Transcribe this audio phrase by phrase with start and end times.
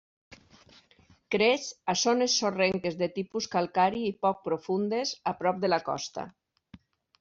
[1.35, 6.31] Creix a zones sorrenques de tipus calcari i poc profundes a prop de la costa.